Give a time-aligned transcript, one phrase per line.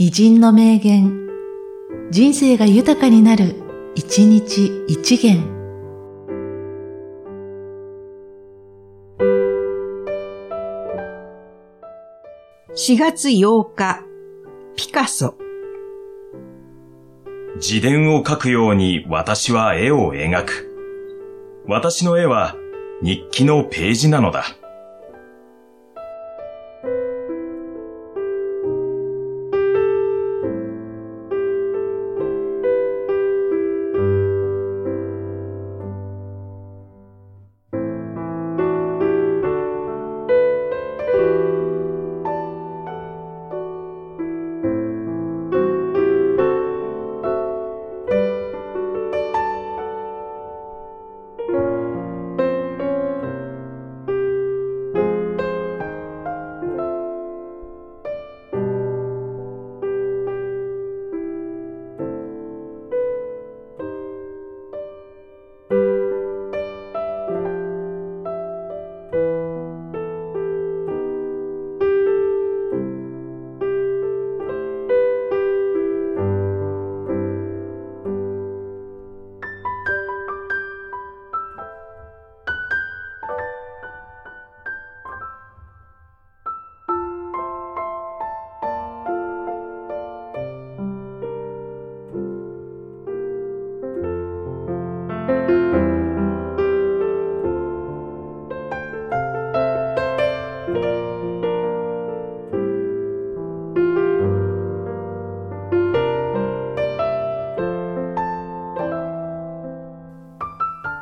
[0.00, 1.28] 偉人の名言、
[2.12, 3.56] 人生が豊かになる、
[3.96, 5.42] 一日一元。
[12.76, 14.04] 4月8日、
[14.76, 15.34] ピカソ。
[17.56, 21.64] 自伝を書くように私は絵を描く。
[21.66, 22.54] 私の絵は
[23.02, 24.44] 日記のページなのだ。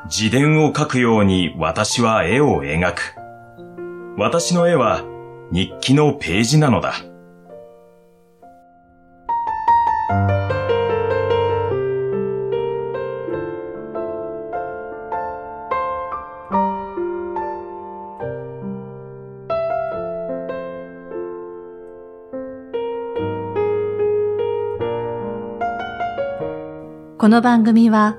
[0.08, 3.16] 自伝を書くように私は絵を描く。
[4.16, 5.02] 私の絵は
[5.50, 6.94] 日記のページなのだ。
[27.18, 28.18] この番組は、